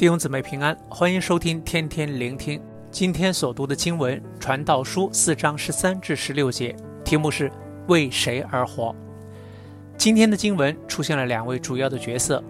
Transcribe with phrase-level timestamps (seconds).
[0.00, 2.58] 弟兄姊妹平安，欢迎收听天天聆听。
[2.90, 6.74] 今天所读的经文《传道书》四章十三至十六节，
[7.04, 7.52] 题目是
[7.86, 8.96] “为谁而活”。
[9.98, 12.42] 今天的经文出现了两位主要的角色，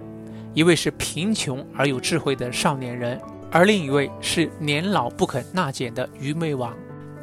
[0.55, 3.21] 一位是贫穷而有智慧的少年人，
[3.51, 6.73] 而另一位是年老不肯纳谏的愚昧王。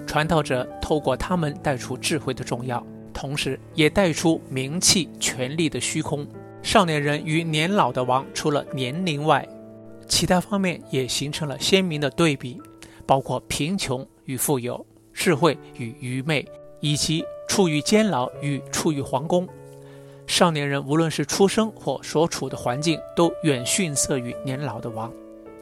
[0.05, 6.27] 传道者透过他们带出智慧的重要，同时也带出名气、权力的虚空。
[6.61, 9.47] 少年人与年老的王，除了年龄外，
[10.07, 12.61] 其他方面也形成了鲜明的对比。
[13.05, 16.45] 包括贫穷与富有、智慧与愚昧，
[16.81, 19.47] 以及处于监牢与处于皇宫。
[20.27, 25.09] 少年人无论是出生或所处的环境，都远逊色于年老的王。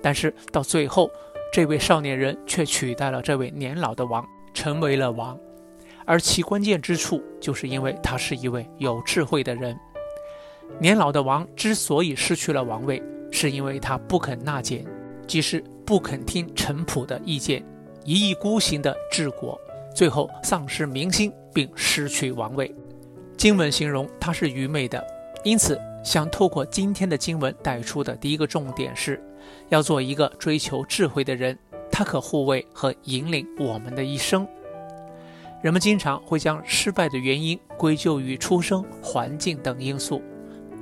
[0.01, 1.07] 但是到最后，
[1.53, 5.37] 这位少年人却取代了这位年老的王，成为了王。
[6.03, 9.77] 而其关键之处，就是因为他是一位有智慧的人。
[10.79, 12.99] 年老的王之所以失去了王位，
[13.35, 14.85] 是因为他不肯纳谏。
[15.27, 17.63] 即是不肯听臣仆的意见，
[18.03, 19.59] 一意孤行的治国，
[19.95, 22.73] 最后丧失民心，并失去王位。
[23.35, 25.03] 经文形容他是愚昧的，
[25.43, 29.19] 因此想透过今天的经文带出的第一个重点是，
[29.69, 31.57] 要做一个追求智慧的人，
[31.91, 34.47] 他可护卫和引领我们的一生。
[35.63, 40.21] 人们经常会将失败的原因归咎于出生环境等因素，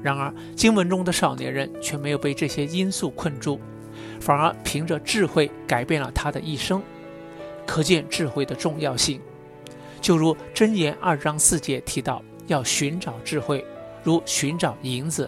[0.03, 3.59] 然而经文中的少年人却没有被这些因素困住。
[4.19, 6.81] 反而凭着智慧改变了他的一生，
[7.65, 9.19] 可见智慧的重要性。
[10.01, 13.65] 就如箴言二章四节提到，要寻找智慧，
[14.01, 15.25] 如寻找银子；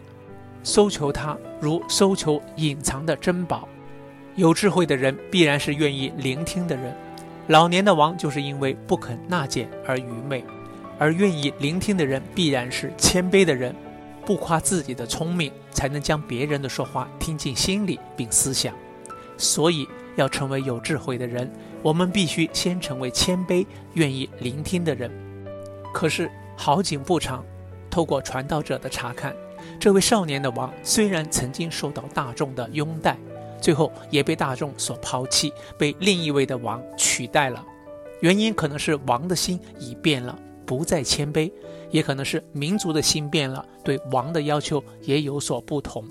[0.64, 3.68] 搜求它，如搜求隐藏的珍宝。
[4.36, 6.96] 有智慧的人必然是愿意聆听的人。
[7.48, 10.44] 老年的王就是因为不肯纳谏而愚昧，
[10.98, 13.76] 而愿意聆听的人必然是谦卑的人。
[14.26, 18.74] 不夸自己的聪明，才能将别人的说话听进心里并思想。
[19.38, 21.52] 所以，要成为有智慧的人，
[21.84, 25.12] 我们必须先成为谦卑、愿意聆听的人。
[25.94, 27.46] 可是好景不长，
[27.90, 29.36] 透过传道者的查看，
[29.80, 33.18] 这位少年的王虽然曾经受到大众的拥戴，
[33.62, 37.64] 最后也被大众所抛弃，被另一位的王取代了。
[38.22, 40.38] 原因可能是王的心已变了。
[40.66, 41.52] 不再谦卑，
[41.96, 46.04] 也可能是民族的心变了，对王的要求也有所不同。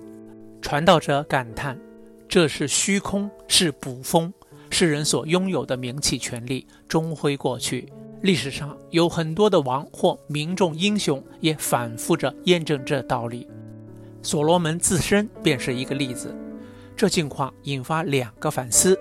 [0.63, 1.79] 传道者感叹：
[2.27, 4.33] 这是虚空，是捕风，
[4.71, 7.87] 世人所拥有的名气、权力，终会过去。
[8.23, 13.47] 历史上有很多的王或民众英雄，也反复着验证这道理。
[14.23, 16.35] 所罗门自身便是一个例子。
[16.97, 18.99] 这境况引发两个反思：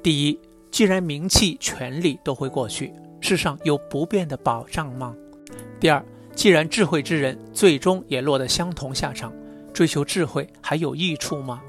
[0.00, 0.38] 第一，
[0.70, 2.92] 既然名气、权力都会过去。
[3.20, 5.12] 世上有不变的保障吗？
[5.80, 6.04] 第二，
[6.34, 9.32] 既然智慧之人最终也落得相同下场，
[9.72, 11.62] 追求智慧还有益处吗？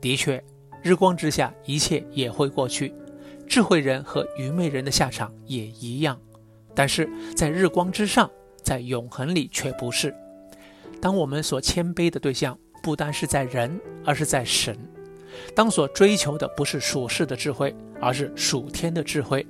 [0.00, 0.42] 的确，
[0.82, 2.92] 日光之下一切也会过去，
[3.48, 6.18] 智慧人和愚昧人的下场也一样。
[6.74, 8.30] 但是在日光之上，
[8.62, 10.14] 在永恒里却不是。
[11.00, 14.74] 当我们所谦卑的对象不单是在人，而是在神；
[15.54, 19.46] 当所追求的不是属世的智慧，而是属天的智慧。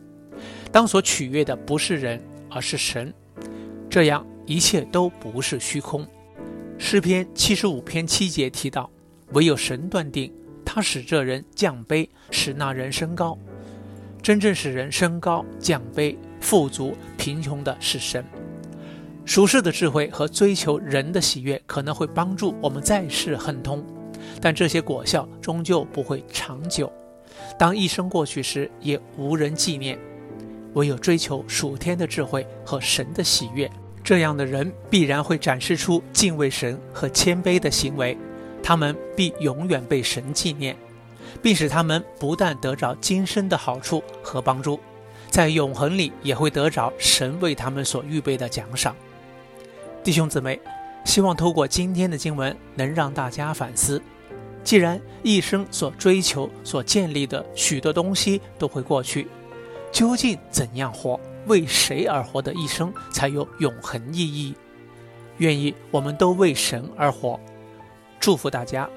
[0.71, 3.13] 当所取悦的不是人，而是神，
[3.97, 6.07] 这样一切都不是虚空。
[6.77, 8.91] 诗篇七十五篇七节提到，
[9.33, 10.31] 唯有神断定，
[10.67, 13.39] 他使这人降卑，使那人升高。
[14.21, 18.23] 真正使人升高、降卑、富足、贫穷的是神。
[19.25, 23.83] 属世的智慧和追求人的喜悦，可能会帮助我们在世亨通，
[24.43, 26.93] 但这些果效终究不会长久。
[27.59, 29.99] 当一生过去时，也无人纪念。
[30.75, 33.71] 唯有追求属天的智慧和神的喜悦，
[34.07, 38.17] 这样的人必然会展示出敬畏神和谦卑的行为，
[38.63, 40.77] 他们必永远被神纪念，
[41.43, 44.79] 并使他们不但得着今生的好处和帮助，
[45.29, 48.95] 在永恒里也会得着神为他们所预备的奖赏。
[50.05, 50.61] 弟兄姊妹，
[51.05, 54.01] 希望透过今天的经文，能让大家反思：
[54.63, 59.27] 既然一生所追求、所建立的许多东西都会过去。
[59.91, 64.55] 究竟怎样活，为谁而活的一生才有永恒意义？
[65.39, 67.39] 愿意我们都为神而活。
[68.19, 68.89] 祝福大家。